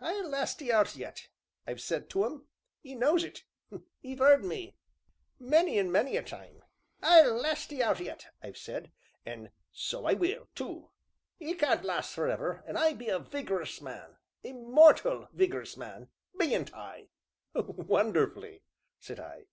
[0.00, 1.28] I'll last 'ee out yet,'
[1.66, 2.46] I've said to un
[2.82, 3.44] 'e knows it
[4.02, 4.74] 'e 've heerd me
[5.38, 6.62] many an' many a time.
[7.02, 8.90] 'I'll last 'ee out yet!' I've said,
[9.26, 10.88] an' so I will, to
[11.38, 16.08] 'e can't last forever an' I be a vig'rus man a mortal vig'rus man
[16.38, 17.08] bean't I?"
[17.52, 18.62] "Wonderfully!"
[18.98, 19.44] said I.